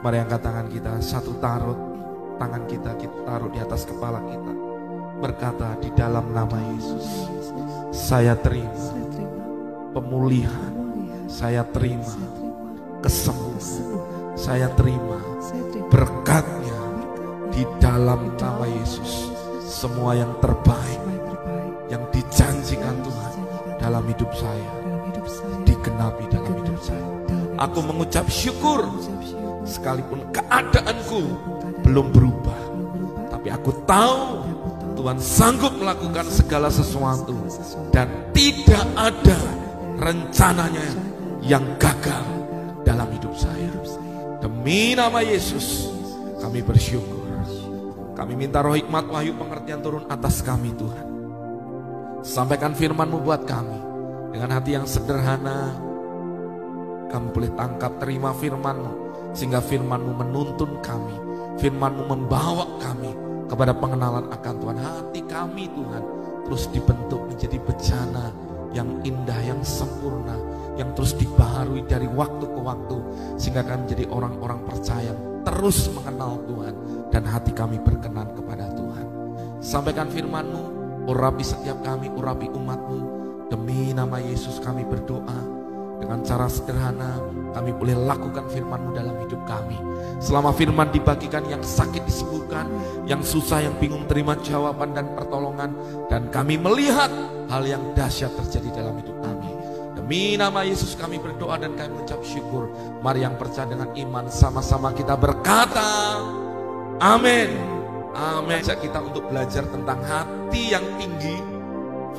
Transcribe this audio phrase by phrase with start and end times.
[0.00, 1.76] Mari angkat tangan kita, satu taruh
[2.40, 4.52] tangan kita, kita taruh di atas kepala kita.
[5.20, 7.28] Berkata di dalam nama Yesus,
[7.92, 8.96] saya terima
[9.92, 10.72] pemulihan,
[11.28, 12.16] saya terima
[13.04, 15.20] kesembuhan, saya terima
[15.92, 16.80] berkatnya
[17.52, 19.28] di dalam nama Yesus.
[19.68, 21.02] Semua yang terbaik
[21.92, 23.34] yang dijanjikan Tuhan
[23.76, 24.70] dalam hidup saya
[25.68, 27.06] digenapi dalam hidup saya.
[27.60, 28.88] Aku mengucap syukur
[29.70, 31.22] sekalipun keadaanku
[31.86, 32.60] belum berubah.
[33.30, 34.42] Tapi aku tahu
[34.98, 37.38] Tuhan sanggup melakukan segala sesuatu
[37.94, 39.38] dan tidak ada
[39.96, 40.84] rencananya
[41.40, 42.26] yang gagal
[42.84, 43.70] dalam hidup saya.
[44.40, 45.92] Demi nama Yesus
[46.40, 47.20] kami bersyukur.
[48.16, 51.06] Kami minta roh hikmat wahyu pengertian turun atas kami Tuhan.
[52.20, 53.80] Sampaikan firman-Mu buat kami.
[54.36, 55.72] Dengan hati yang sederhana,
[57.08, 59.09] kami boleh tangkap terima firman-Mu.
[59.32, 61.16] Sehingga firman-Mu menuntun kami.
[61.60, 63.14] Firman-Mu membawa kami
[63.46, 64.76] kepada pengenalan akan Tuhan.
[64.78, 66.02] Hati kami Tuhan
[66.46, 68.34] terus dibentuk menjadi bejana
[68.74, 70.34] yang indah, yang sempurna.
[70.78, 72.96] Yang terus dibaharui dari waktu ke waktu.
[73.36, 76.74] Sehingga kami menjadi orang-orang percaya terus mengenal Tuhan
[77.08, 79.06] dan hati kami berkenan kepada Tuhan.
[79.60, 80.62] Sampaikan firman-Mu,
[81.08, 82.98] urapi setiap kami, urapi umat-Mu.
[83.50, 85.59] Demi nama Yesus kami berdoa.
[86.10, 87.22] Dengan cara sederhana,
[87.54, 89.78] kami boleh lakukan firman-Mu dalam hidup kami.
[90.18, 92.66] Selama firman dibagikan, yang sakit disembuhkan,
[93.06, 95.70] yang susah, yang bingung terima jawaban dan pertolongan.
[96.10, 97.14] Dan kami melihat
[97.46, 99.54] hal yang dahsyat terjadi dalam hidup kami.
[99.94, 102.74] Demi nama Yesus kami berdoa dan kami mengucap syukur.
[103.06, 106.18] Mari yang percaya dengan iman sama-sama kita berkata,
[106.98, 107.54] Amin.
[108.18, 108.58] Amin.
[108.58, 111.38] Ajak kita untuk belajar tentang hati yang tinggi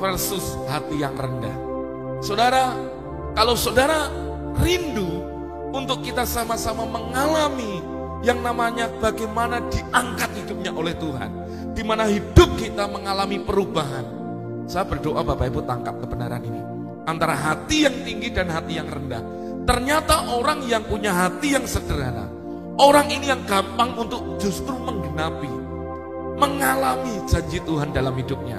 [0.00, 1.52] versus hati yang rendah.
[2.24, 2.72] Saudara,
[3.32, 4.12] kalau saudara
[4.60, 5.24] rindu
[5.72, 7.80] untuk kita sama-sama mengalami
[8.22, 11.30] yang namanya bagaimana diangkat hidupnya oleh Tuhan,
[11.74, 14.04] di mana hidup kita mengalami perubahan.
[14.70, 16.62] Saya berdoa Bapak Ibu tangkap kebenaran ini
[17.06, 19.22] antara hati yang tinggi dan hati yang rendah.
[19.62, 22.26] Ternyata orang yang punya hati yang sederhana,
[22.78, 25.50] orang ini yang gampang untuk justru menggenapi,
[26.38, 28.58] mengalami janji Tuhan dalam hidupnya.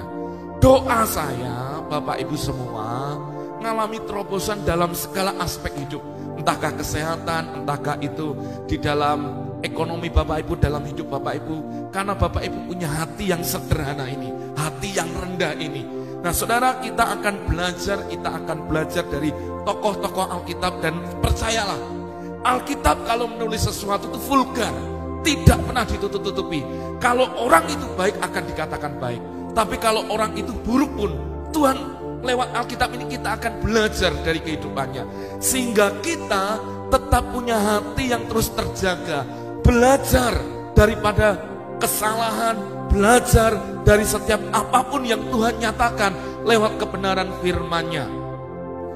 [0.60, 3.20] Doa saya, Bapak Ibu semua,
[3.64, 6.04] mengalami terobosan dalam segala aspek hidup.
[6.36, 8.36] Entahkah kesehatan, entahkah itu
[8.68, 11.88] di dalam ekonomi Bapak Ibu, dalam hidup Bapak Ibu.
[11.88, 15.80] Karena Bapak Ibu punya hati yang sederhana ini, hati yang rendah ini.
[16.20, 19.32] Nah saudara kita akan belajar, kita akan belajar dari
[19.64, 21.80] tokoh-tokoh Alkitab dan percayalah.
[22.44, 24.76] Alkitab kalau menulis sesuatu itu vulgar,
[25.24, 26.60] tidak pernah ditutup-tutupi.
[27.00, 29.24] Kalau orang itu baik akan dikatakan baik.
[29.56, 31.16] Tapi kalau orang itu buruk pun,
[31.56, 35.04] Tuhan lewat Alkitab ini kita akan belajar dari kehidupannya.
[35.38, 36.58] Sehingga kita
[36.88, 39.28] tetap punya hati yang terus terjaga.
[39.60, 40.34] Belajar
[40.72, 41.38] daripada
[41.78, 42.56] kesalahan,
[42.88, 46.12] belajar dari setiap apa pun yang Tuhan nyatakan
[46.48, 48.06] lewat kebenaran firman-Nya.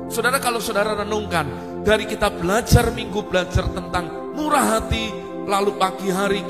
[0.08, 1.44] Saudara kalau saudara renungkan,
[1.84, 5.12] dari kita belajar minggu belajar tentang murah hati,
[5.44, 6.44] lalu pagi hari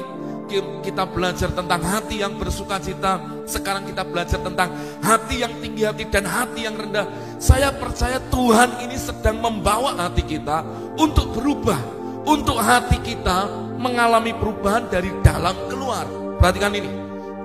[0.83, 4.73] kita belajar tentang hati yang bersuka cita, sekarang kita belajar tentang
[5.05, 7.05] hati yang tinggi hati dan hati yang rendah.
[7.37, 10.65] Saya percaya Tuhan ini sedang membawa hati kita
[10.97, 11.79] untuk berubah,
[12.25, 16.09] untuk hati kita mengalami perubahan dari dalam keluar.
[16.41, 16.91] Perhatikan ini,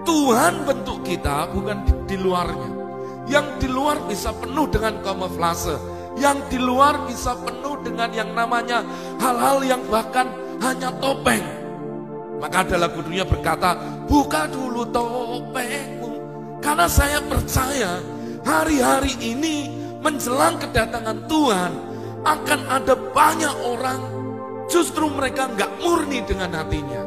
[0.07, 2.69] Tuhan bentuk kita bukan di, di luarnya.
[3.23, 5.79] Yang di luar bisa penuh dengan kamuflase,
[6.19, 8.83] yang di luar bisa penuh dengan yang namanya
[9.23, 10.27] hal-hal yang bahkan
[10.59, 11.62] hanya topeng.
[12.43, 16.11] Maka ada lagu dunia berkata, buka dulu topengmu.
[16.59, 18.03] Karena saya percaya
[18.43, 19.71] hari-hari ini
[20.03, 21.71] menjelang kedatangan Tuhan
[22.27, 23.99] akan ada banyak orang
[24.67, 26.99] justru mereka nggak murni dengan hatinya.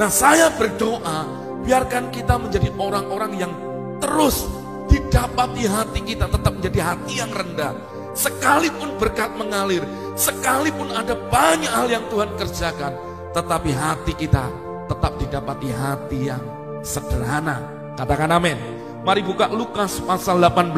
[0.00, 1.28] Nah saya berdoa
[1.60, 3.52] biarkan kita menjadi orang-orang yang
[4.00, 4.48] terus
[4.88, 7.76] didapati hati kita tetap menjadi hati yang rendah.
[8.16, 9.84] Sekalipun berkat mengalir,
[10.16, 12.96] sekalipun ada banyak hal yang Tuhan kerjakan,
[13.36, 16.42] tetapi hati kita tetap didapati hati yang
[16.82, 17.62] sederhana.
[17.94, 18.58] Katakan amin.
[19.06, 20.74] Mari buka Lukas pasal 18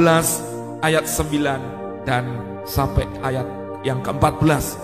[0.85, 2.29] ayat 9 dan
[2.69, 3.49] sampai ayat
[3.82, 4.79] yang ke-14.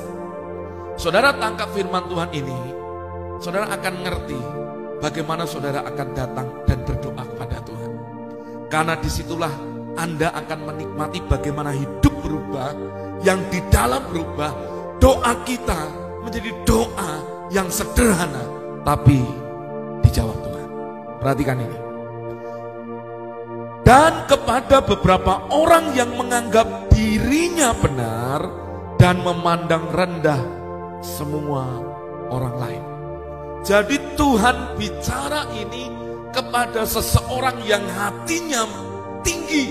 [0.98, 2.58] Saudara tangkap firman Tuhan ini,
[3.38, 4.40] saudara akan ngerti
[4.98, 7.92] bagaimana saudara akan datang dan berdoa kepada Tuhan.
[8.66, 9.54] Karena di situlah
[9.94, 12.74] Anda akan menikmati bagaimana hidup berubah,
[13.22, 14.50] yang di dalam berubah,
[14.98, 15.78] doa kita
[16.26, 17.12] menjadi doa
[17.54, 18.57] yang sederhana,
[18.88, 19.20] tapi
[20.00, 20.68] dijawab Tuhan.
[21.20, 21.78] Perhatikan ini.
[23.84, 28.40] Dan kepada beberapa orang yang menganggap dirinya benar
[28.96, 30.40] dan memandang rendah
[31.04, 31.68] semua
[32.32, 32.84] orang lain.
[33.60, 35.92] Jadi Tuhan bicara ini
[36.32, 38.64] kepada seseorang yang hatinya
[39.20, 39.68] tinggi.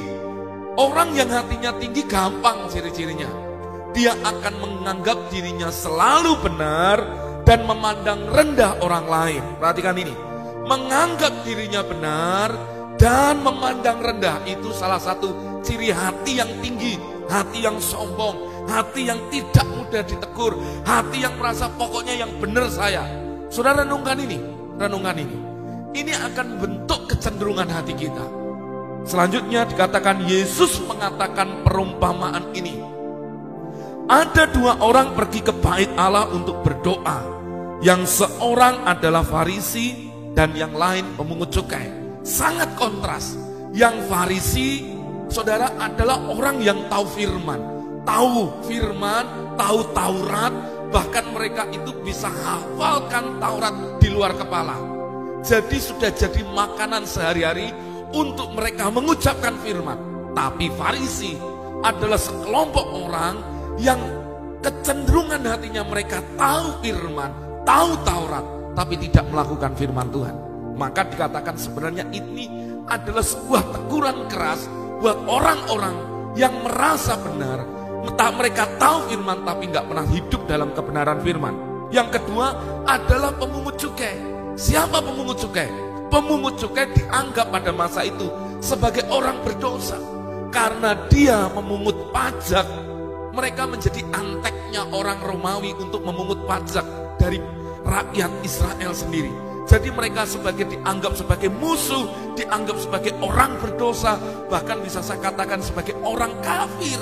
[0.77, 3.29] Orang yang hatinya tinggi gampang ciri-cirinya.
[3.97, 9.43] Dia akan menganggap dirinya selalu benar dan memandang rendah orang lain.
[9.55, 10.11] Perhatikan ini.
[10.67, 12.51] Menganggap dirinya benar
[12.99, 15.31] dan memandang rendah itu salah satu
[15.63, 16.99] ciri hati yang tinggi,
[17.31, 23.07] hati yang sombong, hati yang tidak mudah ditegur, hati yang merasa pokoknya yang benar saya.
[23.47, 24.43] Saudara renungkan ini,
[24.75, 25.37] renungkan ini.
[25.95, 28.27] Ini akan bentuk kecenderungan hati kita.
[29.07, 32.83] Selanjutnya dikatakan Yesus mengatakan perumpamaan ini.
[34.11, 37.36] Ada dua orang pergi ke bait Allah untuk berdoa.
[37.81, 41.87] Yang seorang adalah Farisi dan yang lain pemungut cukai.
[42.25, 43.37] Sangat kontras.
[43.73, 44.69] Yang Farisi,
[45.29, 47.61] saudara adalah orang yang tahu firman.
[48.07, 49.25] Tahu firman,
[49.59, 50.53] tahu Taurat,
[50.87, 54.75] Bahkan mereka itu bisa hafalkan Taurat di luar kepala.
[55.43, 57.71] Jadi sudah jadi makanan sehari-hari
[58.15, 59.99] untuk mereka mengucapkan firman.
[60.31, 61.35] Tapi Farisi
[61.83, 63.35] adalah sekelompok orang
[63.77, 63.99] yang
[64.63, 67.31] kecenderungan hatinya mereka tahu firman,
[67.67, 70.35] tahu Taurat, tapi tidak melakukan firman Tuhan.
[70.79, 72.47] Maka dikatakan sebenarnya ini
[72.87, 74.71] adalah sebuah teguran keras
[75.03, 75.95] buat orang-orang
[76.39, 77.65] yang merasa benar,
[78.07, 81.55] Entah mereka tahu firman tapi nggak pernah hidup dalam kebenaran firman.
[81.91, 82.55] Yang kedua
[82.87, 84.15] adalah pemungut cukai.
[84.55, 85.67] Siapa pemungut cukai?
[86.07, 88.31] Pemungut cukai dianggap pada masa itu
[88.63, 89.99] sebagai orang berdosa.
[90.55, 92.63] Karena dia memungut pajak,
[93.35, 96.87] mereka menjadi anteknya orang Romawi untuk memungut pajak
[97.17, 97.41] dari
[97.83, 99.33] rakyat Israel sendiri.
[99.67, 102.07] Jadi mereka sebagai dianggap sebagai musuh,
[102.39, 104.15] dianggap sebagai orang berdosa,
[104.47, 106.95] bahkan bisa saya katakan sebagai orang kafir.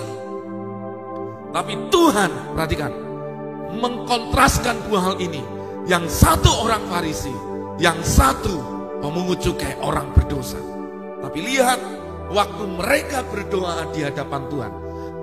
[1.53, 2.91] Tapi Tuhan, perhatikan,
[3.77, 5.45] mengkontraskan dua hal ini.
[5.85, 7.29] Yang satu orang Farisi,
[7.77, 8.57] yang satu
[8.97, 10.57] pemungut cukai orang berdosa.
[11.21, 11.77] Tapi lihat,
[12.33, 14.73] waktu mereka berdoa di hadapan Tuhan,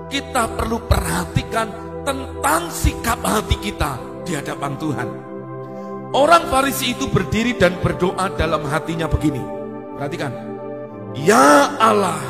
[0.07, 1.67] kita perlu perhatikan
[2.07, 5.09] tentang sikap hati kita di hadapan Tuhan.
[6.13, 9.41] Orang Farisi itu berdiri dan berdoa dalam hatinya begini.
[9.97, 10.31] Perhatikan.
[11.13, 12.21] Ya Allah,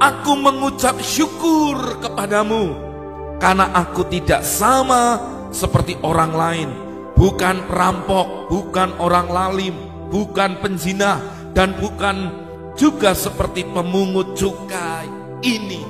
[0.00, 2.76] aku mengucap syukur kepadamu
[3.36, 5.20] karena aku tidak sama
[5.52, 6.68] seperti orang lain,
[7.16, 9.76] bukan perampok, bukan orang lalim,
[10.08, 11.20] bukan penzina,
[11.52, 12.32] dan bukan
[12.76, 15.08] juga seperti pemungut cukai
[15.40, 15.84] ini.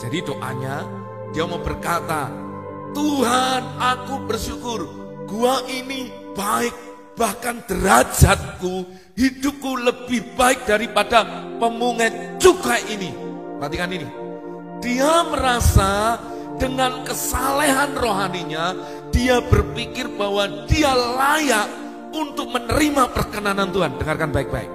[0.00, 0.84] Jadi doanya
[1.36, 2.32] dia mau berkata,
[2.98, 4.80] Tuhan aku bersyukur,
[5.30, 6.74] gua ini baik,
[7.14, 11.22] bahkan derajatku, hidupku lebih baik daripada
[11.62, 12.10] pemungut
[12.42, 13.14] cukai ini.
[13.62, 14.08] Perhatikan ini,
[14.82, 16.18] dia merasa
[16.58, 18.74] dengan kesalehan rohaninya,
[19.14, 21.70] dia berpikir bahwa dia layak
[22.10, 23.94] untuk menerima perkenanan Tuhan.
[23.94, 24.70] Dengarkan baik-baik.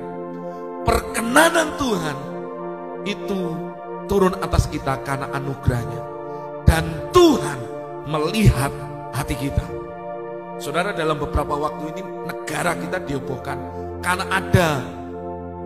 [0.88, 2.18] Perkenanan Tuhan
[3.04, 3.42] itu
[4.08, 6.02] turun atas kita karena anugerahnya.
[6.64, 7.73] Dan Tuhan
[8.08, 8.72] melihat
[9.16, 9.66] hati kita.
[10.60, 13.58] Saudara dalam beberapa waktu ini negara kita diobohkan
[14.00, 14.70] karena ada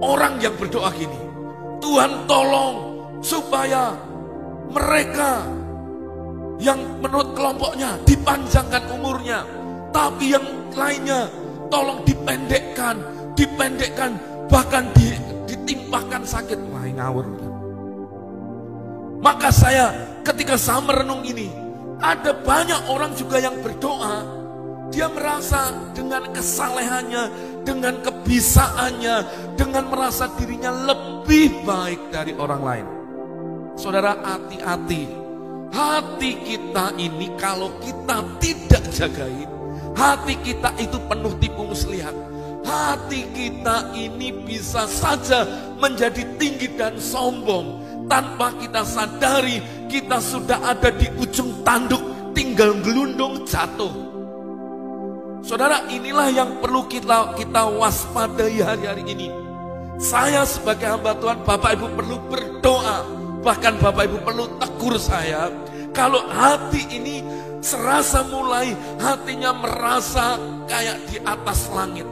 [0.01, 1.19] orang yang berdoa gini.
[1.77, 2.75] Tuhan tolong
[3.21, 3.93] supaya
[4.73, 5.45] mereka
[6.57, 9.45] yang menurut kelompoknya dipanjangkan umurnya,
[9.93, 11.29] tapi yang lainnya
[11.69, 12.97] tolong dipendekkan,
[13.37, 14.17] dipendekkan,
[14.49, 15.13] bahkan di,
[15.45, 16.57] ditimpakan sakit.
[16.73, 17.25] Wah, ngawur.
[19.21, 19.93] Maka saya
[20.25, 21.49] ketika saya merenung ini,
[21.97, 24.21] ada banyak orang juga yang berdoa,
[24.93, 27.23] dia merasa dengan kesalehannya,
[27.65, 29.15] dengan kebisaannya,
[29.59, 32.85] dengan merasa dirinya lebih baik dari orang lain.
[33.77, 35.27] Saudara hati-hati.
[35.67, 39.51] Hati kita ini kalau kita tidak jagain,
[39.99, 42.15] hati kita itu penuh tipu muslihat.
[42.63, 45.43] Hati kita ini bisa saja
[45.75, 47.83] menjadi tinggi dan sombong.
[48.07, 53.91] Tanpa kita sadari, kita sudah ada di ujung tanduk, tinggal gelundung jatuh.
[55.41, 59.27] Saudara, inilah yang perlu kita kita waspadai hari-hari ini.
[59.97, 63.17] Saya sebagai hamba Tuhan, Bapak Ibu perlu berdoa
[63.47, 65.47] Bahkan Bapak Ibu perlu tegur saya,
[65.95, 67.23] kalau hati ini
[67.63, 70.35] serasa mulai hatinya merasa
[70.67, 72.03] kayak di atas langit.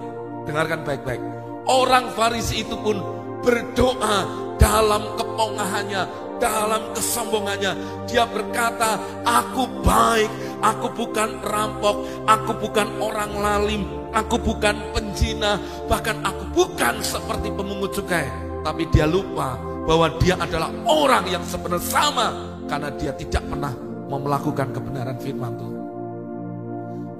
[0.47, 1.19] Dengarkan baik-baik.
[1.67, 3.03] Orang Farisi itu pun
[3.43, 4.23] berdoa
[4.55, 7.73] dalam kepongahannya, dalam kesombongannya.
[8.09, 16.19] Dia berkata, aku baik, aku bukan perampok, aku bukan orang lalim, aku bukan penjina, bahkan
[16.23, 18.27] aku bukan seperti pemungut cukai.
[18.65, 22.27] Tapi dia lupa bahwa dia adalah orang yang sebenarnya sama
[22.65, 23.73] karena dia tidak pernah
[24.09, 25.75] mau melakukan kebenaran firman Tuhan.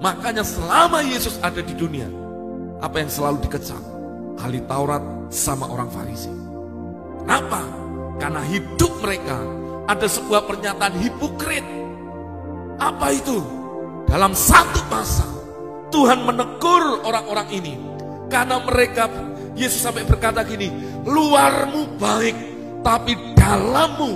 [0.02, 2.10] Makanya selama Yesus ada di dunia,
[2.82, 3.80] apa yang selalu dikejar?
[4.42, 6.30] Ahli Taurat sama orang Farisi.
[7.24, 7.85] Kenapa?
[8.16, 9.38] Karena hidup mereka
[9.86, 11.66] ada sebuah pernyataan hipokrit.
[12.80, 13.40] Apa itu?
[14.06, 15.26] Dalam satu masa,
[15.90, 17.74] Tuhan menegur orang-orang ini.
[18.30, 19.10] Karena mereka,
[19.54, 20.72] Yesus sampai berkata gini,
[21.06, 22.38] luarmu baik,
[22.82, 24.14] tapi dalammu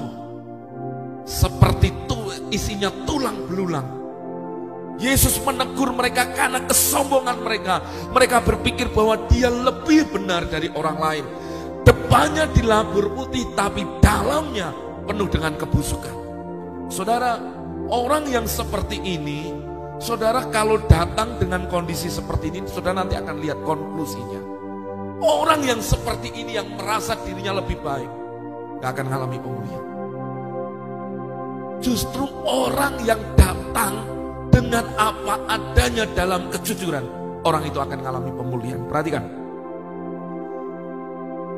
[1.25, 2.18] seperti tu,
[2.50, 3.88] isinya tulang belulang.
[5.00, 7.79] Yesus menegur mereka karena kesombongan mereka.
[8.12, 11.25] Mereka berpikir bahwa dia lebih benar dari orang lain.
[11.89, 14.69] Depannya dilabur putih, tapi dalamnya
[15.10, 16.13] penuh dengan kebusukan.
[16.86, 17.41] Saudara,
[17.89, 19.50] orang yang seperti ini,
[19.98, 24.38] saudara kalau datang dengan kondisi seperti ini, saudara nanti akan lihat konklusinya.
[25.17, 28.12] Orang yang seperti ini yang merasa dirinya lebih baik,
[28.86, 29.86] gak akan mengalami pemulihan.
[31.81, 34.05] Justru orang yang datang
[34.53, 37.01] dengan apa adanya dalam kejujuran,
[37.50, 38.81] orang itu akan mengalami pemulihan.
[38.86, 39.38] Perhatikan.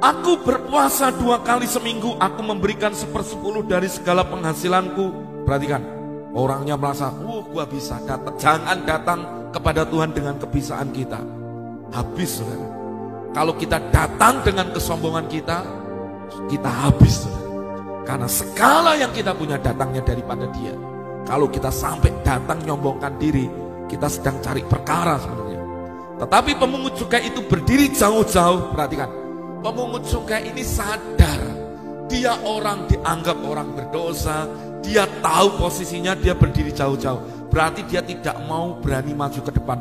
[0.01, 5.13] Aku berpuasa dua kali seminggu, aku memberikan sepersepuluh dari segala penghasilanku.
[5.46, 5.86] Perhatikan,
[6.34, 8.34] orangnya merasa, uh gua bisa datang.
[8.34, 9.20] Jangan datang
[9.53, 11.22] kepada Tuhan dengan kebisaan kita.
[11.93, 12.65] Habis saudara.
[13.29, 15.62] Kalau kita datang dengan kesombongan kita,
[16.50, 17.50] kita habis saudara.
[18.01, 20.74] Karena segala yang kita punya datangnya daripada dia.
[21.29, 23.46] Kalau kita sampai datang nyombongkan diri,
[23.86, 25.62] kita sedang cari perkara sebenarnya.
[26.25, 29.21] Tetapi pemungut cukai itu berdiri jauh-jauh, perhatikan.
[29.62, 31.38] Pemungut cukai ini sadar,
[32.10, 34.50] dia orang dianggap orang berdosa,
[34.82, 37.48] dia tahu posisinya, dia berdiri jauh-jauh.
[37.53, 39.77] Berarti dia tidak mau berani maju ke depan.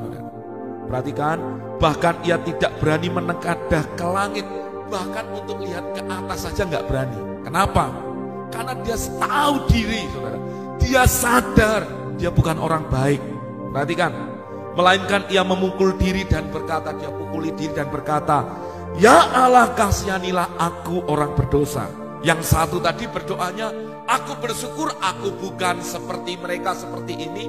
[0.84, 1.38] Perhatikan,
[1.80, 4.44] bahkan ia tidak berani menengkadah ke langit,
[4.92, 7.18] bahkan untuk lihat ke atas saja nggak berani.
[7.40, 7.88] Kenapa?
[8.52, 10.38] Karena dia tahu diri, saudara.
[10.76, 11.82] Dia sadar
[12.20, 13.24] dia bukan orang baik.
[13.72, 14.12] Perhatikan,
[14.76, 18.44] melainkan ia memukul diri dan berkata, dia pukuli diri dan berkata,
[18.98, 21.86] Ya Allah kasihanilah aku orang berdosa.
[22.20, 23.70] Yang satu tadi berdoanya,
[24.04, 27.46] aku bersyukur aku bukan seperti mereka seperti ini.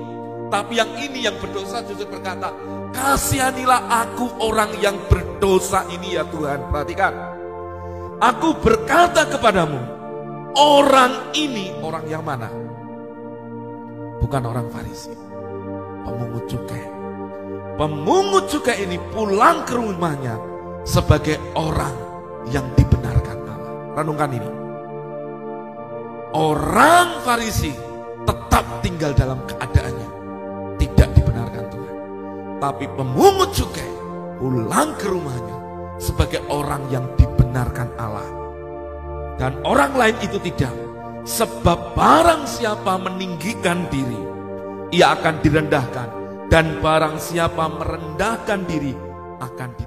[0.52, 2.52] Tapi yang ini yang berdosa justru berkata,
[2.92, 6.72] kasihanilah aku orang yang berdosa ini ya Tuhan.
[6.72, 7.14] Perhatikan,
[8.20, 9.80] aku berkata kepadamu,
[10.56, 12.52] orang ini orang yang mana?
[14.32, 15.12] bukan orang Farisi,
[16.08, 16.86] pemungut cukai.
[17.76, 20.38] Pemungut cukai ini pulang ke rumahnya
[20.88, 21.94] sebagai orang
[22.50, 23.74] yang dibenarkan Allah.
[23.98, 24.50] Renungkan ini.
[26.32, 27.76] Orang Farisi
[28.24, 30.10] tetap tinggal dalam keadaannya,
[30.80, 31.96] tidak dibenarkan Tuhan.
[32.64, 33.92] Tapi pemungut cukai
[34.40, 35.58] pulang ke rumahnya
[36.00, 38.30] sebagai orang yang dibenarkan Allah.
[39.36, 40.72] Dan orang lain itu tidak
[41.22, 44.18] Sebab barang siapa meninggikan diri,
[44.90, 46.10] ia akan direndahkan.
[46.50, 48.98] Dan barang siapa merendahkan diri,
[49.38, 49.86] akan di